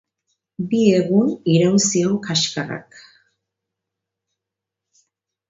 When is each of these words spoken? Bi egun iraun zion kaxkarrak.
Bi 0.69 0.77
egun 0.99 1.29
iraun 1.55 1.77
zion 1.89 2.15
kaxkarrak. 2.29 2.89